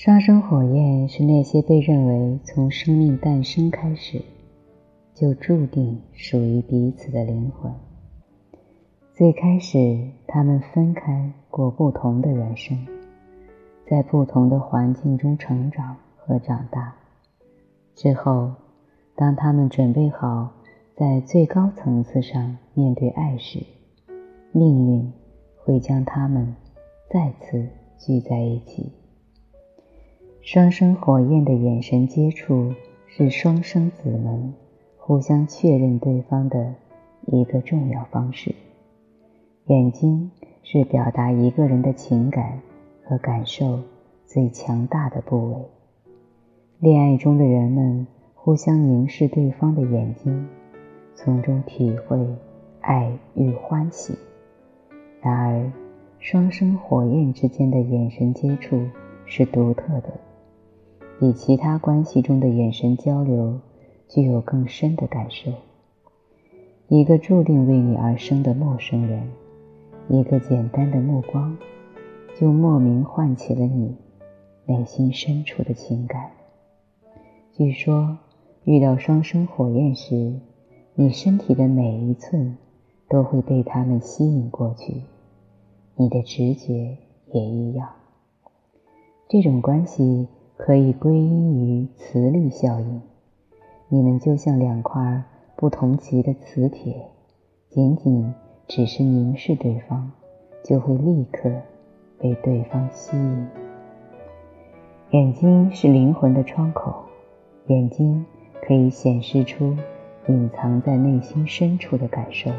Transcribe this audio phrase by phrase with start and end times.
[0.00, 4.22] 双生火焰是那些被认为从生命诞生开始
[5.12, 7.72] 就注定属于彼此的灵魂。
[9.12, 12.78] 最开始，他们分开过不同的人生，
[13.90, 16.94] 在不同的环境中成长和长大。
[17.96, 18.52] 之后，
[19.16, 20.52] 当他们准备好
[20.94, 23.58] 在最高层次上面对爱时，
[24.52, 25.12] 命运
[25.56, 26.54] 会将他们
[27.10, 27.66] 再次
[27.98, 28.92] 聚在一起。
[30.50, 32.72] 双生火焰的眼神接触
[33.06, 34.54] 是双生子们
[34.96, 36.74] 互相确认对方的
[37.26, 38.54] 一个重要方式。
[39.66, 40.30] 眼睛
[40.62, 42.62] 是表达一个人的情感
[43.04, 43.78] 和感受
[44.24, 45.56] 最强大的部位。
[46.78, 50.48] 恋爱中的人们互相凝视对方的眼睛，
[51.14, 52.26] 从中体会
[52.80, 54.14] 爱与欢喜。
[55.20, 55.70] 然而，
[56.18, 58.82] 双生火焰之间的眼神接触
[59.26, 60.08] 是独特的。
[61.20, 63.58] 比其他关系中的眼神交流
[64.08, 65.50] 具有更深的感受。
[66.86, 69.28] 一个注定为你而生的陌生人，
[70.08, 71.58] 一个简单的目光，
[72.38, 73.96] 就莫名唤起了你
[74.64, 76.30] 内心深处的情感。
[77.52, 78.18] 据说，
[78.64, 80.38] 遇到双生火焰时，
[80.94, 82.56] 你身体的每一寸
[83.08, 85.02] 都会被他们吸引过去，
[85.96, 86.96] 你的直觉
[87.32, 87.88] 也一样。
[89.28, 90.28] 这种关系。
[90.58, 93.00] 可以归因于磁力效应，
[93.88, 95.22] 你们就像两块
[95.56, 97.06] 不同级的磁铁，
[97.70, 98.34] 仅仅
[98.66, 100.10] 只是凝视对方，
[100.64, 101.48] 就会立刻
[102.18, 103.46] 被对方吸引。
[105.12, 107.04] 眼睛是灵魂的窗口，
[107.68, 108.26] 眼睛
[108.60, 109.76] 可以显示出
[110.26, 112.50] 隐藏在内心深处的感受。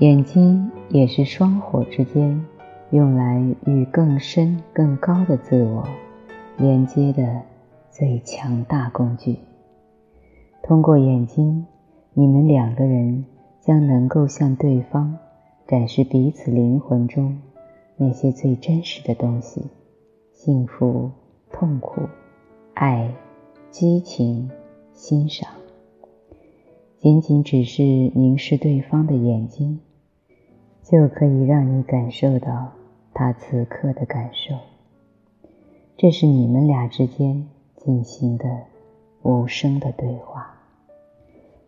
[0.00, 2.44] 眼睛也是双火之间
[2.90, 5.84] 用来与更深更高的自我。
[6.58, 7.42] 连接的
[7.90, 9.36] 最强大工具。
[10.62, 11.66] 通过眼睛，
[12.14, 13.24] 你们两个人
[13.60, 15.18] 将能够向对方
[15.66, 17.38] 展示彼此灵魂中
[17.96, 19.62] 那些最真实的东西：
[20.32, 21.10] 幸福、
[21.52, 22.02] 痛苦、
[22.74, 23.12] 爱、
[23.70, 24.50] 激情、
[24.92, 25.50] 欣赏。
[26.98, 29.78] 仅仅只是凝视对方的眼睛，
[30.82, 32.72] 就可以让你感受到
[33.12, 34.54] 他此刻的感受。
[35.98, 38.44] 这是你们俩之间进行的
[39.22, 40.54] 无声的对话。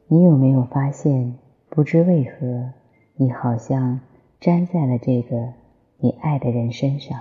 [0.07, 1.39] 你有没有发现，
[1.71, 2.73] 不知为何，
[3.17, 4.01] 你好像
[4.41, 5.55] 粘在了这个
[5.97, 7.19] 你爱的人身上，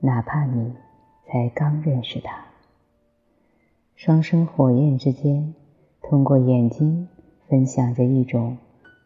[0.00, 0.74] 哪怕你
[1.28, 2.46] 才刚认识他。
[3.94, 5.54] 双生火焰之间，
[6.02, 7.06] 通过眼睛
[7.46, 8.58] 分享着一种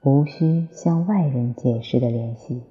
[0.02, 2.62] 无需向外人解释的联系。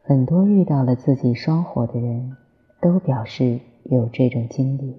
[0.00, 2.36] 很多遇到了自己双火的人。
[2.80, 4.96] 都表示有这种经历。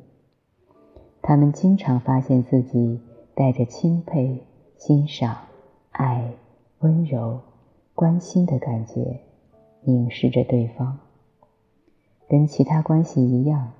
[1.21, 2.99] 他们经常发现自己
[3.35, 4.43] 带着钦佩、
[4.77, 5.37] 欣赏、
[5.91, 6.33] 爱、
[6.79, 7.39] 温柔、
[7.95, 9.19] 关心的感觉，
[9.83, 10.99] 凝视着对方。
[12.27, 13.73] 跟其他关系一样，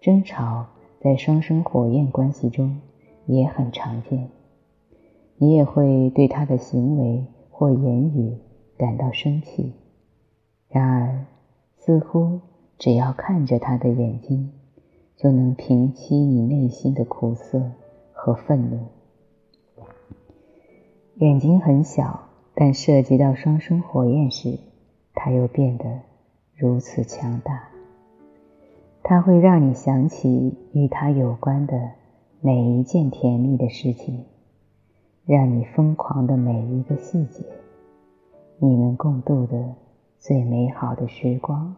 [0.00, 0.66] 争吵
[1.00, 2.80] 在双生火焰关系中
[3.26, 4.28] 也很常见。
[5.38, 8.38] 你也会对他的行为或言语
[8.76, 9.72] 感到生气，
[10.68, 11.26] 然而
[11.78, 12.40] 似乎。
[12.78, 14.52] 只要看着他的眼睛，
[15.16, 17.72] 就能平息你内心的苦涩
[18.12, 18.78] 和愤怒。
[21.16, 24.58] 眼睛很小，但涉及到双生火焰时，
[25.14, 26.00] 它又变得
[26.54, 27.68] 如此强大。
[29.02, 31.92] 它会让你想起与他有关的
[32.40, 34.24] 每一件甜蜜的事情，
[35.24, 37.42] 让你疯狂的每一个细节，
[38.58, 39.74] 你们共度的
[40.18, 41.74] 最美好的时光。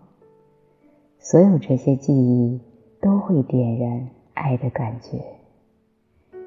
[1.20, 2.60] 所有这些记忆
[3.00, 5.18] 都会点燃爱的感觉。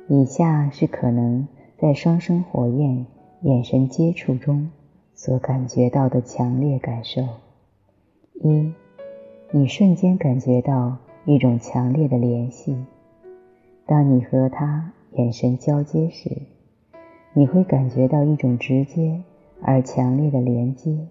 [0.07, 1.47] 以下是可能
[1.77, 3.06] 在双生火焰
[3.41, 4.71] 眼神接触中
[5.13, 7.21] 所感觉到的强烈感受：
[8.41, 8.73] 一，
[9.51, 12.75] 你瞬间感觉到一种强烈的联系。
[13.85, 16.29] 当你和他眼神交接时，
[17.33, 19.21] 你会感觉到一种直接
[19.62, 21.07] 而强烈的连接，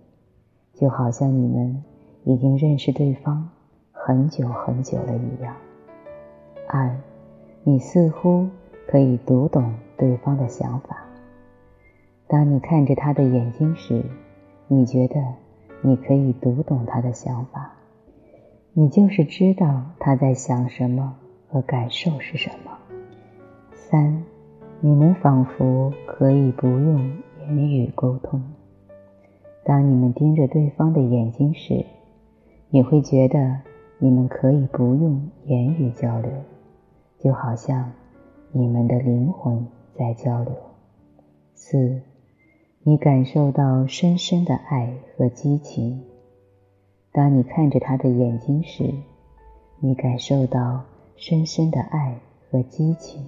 [0.74, 1.84] 就好像你们。
[2.24, 3.48] 已经认识对方
[3.92, 5.54] 很久很久了一样。
[6.68, 6.96] 二，
[7.64, 8.48] 你似乎
[8.86, 11.04] 可以读懂对方的想法。
[12.26, 14.04] 当你看着他的眼睛时，
[14.68, 15.16] 你觉得
[15.82, 17.72] 你可以读懂他的想法，
[18.72, 21.16] 你就是知道他在想什么
[21.48, 22.78] 和感受是什么。
[23.72, 24.24] 三，
[24.80, 28.40] 你们仿佛可以不用言语沟通。
[29.64, 31.84] 当你们盯着对方的眼睛时，
[32.72, 33.58] 你会觉得
[33.98, 36.30] 你们可以不用言语交流，
[37.18, 37.90] 就好像
[38.52, 40.54] 你们的灵魂在交流。
[41.52, 42.00] 四，
[42.84, 46.00] 你感受到深深的爱和激情。
[47.10, 48.94] 当你看着他的眼睛时，
[49.80, 50.84] 你感受到
[51.16, 53.26] 深深的爱和激情。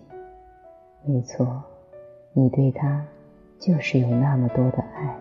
[1.05, 1.65] 没错，
[2.33, 3.05] 你对他
[3.59, 5.17] 就是有那么多的爱。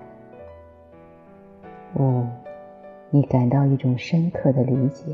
[1.95, 2.23] 五，
[3.13, 5.13] 你感到一种深刻的理解。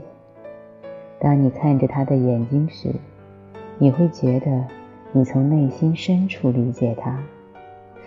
[1.20, 2.94] 当你看着他的眼睛时，
[3.80, 4.66] 你会觉得
[5.12, 7.24] 你从内心深处理解他，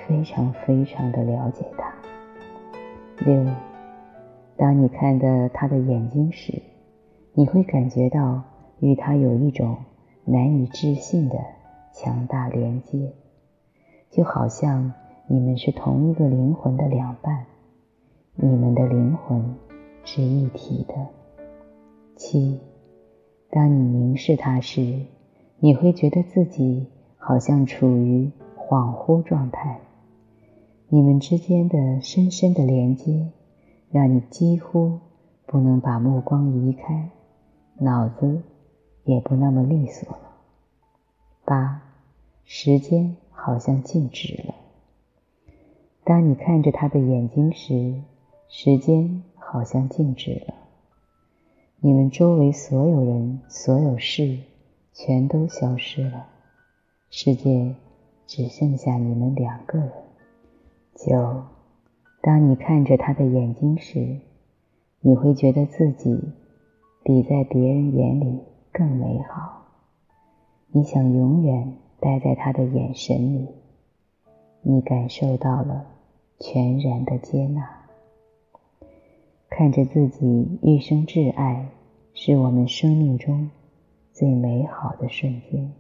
[0.06, 1.92] 非常非常的了解他。
[3.18, 3.44] 六，
[4.56, 6.62] 当你看着他的眼睛时，
[7.32, 8.44] 你会感觉到
[8.78, 9.76] 与他有一种
[10.24, 11.36] 难以置信的
[11.92, 13.12] 强大连接，
[14.08, 14.92] 就好像
[15.26, 17.46] 你们是同一个灵魂的两半，
[18.36, 19.56] 你们的灵魂
[20.04, 20.94] 是一体的。
[22.16, 22.60] 七。
[23.52, 25.06] 当你凝视他时，
[25.58, 26.86] 你会觉得自己
[27.18, 29.80] 好像处于恍惚状态。
[30.88, 33.30] 你们之间的深深的连接，
[33.90, 35.00] 让你几乎
[35.46, 37.10] 不能把目光移开，
[37.78, 38.42] 脑子
[39.04, 40.30] 也不那么利索了。
[41.44, 41.82] 八，
[42.44, 44.54] 时间好像静止了。
[46.04, 48.02] 当你看着他的眼睛时，
[48.48, 50.54] 时间好像静止了。
[51.80, 54.38] 你们周围所有人、所有事，
[54.92, 56.26] 全都消失了，
[57.08, 57.74] 世界
[58.26, 59.90] 只剩下你们两个人。
[60.94, 61.44] 九，
[62.20, 64.18] 当你看着他的眼睛时，
[65.00, 66.20] 你会觉得自己
[67.02, 68.40] 比在别人眼里
[68.70, 69.62] 更美好。
[70.72, 73.48] 你想永远待在他的眼神里，
[74.60, 75.86] 你感受到了
[76.38, 77.79] 全然的接纳。
[79.50, 81.68] 看着自己一生挚爱，
[82.14, 83.50] 是我们生命中
[84.12, 85.72] 最美好的瞬间。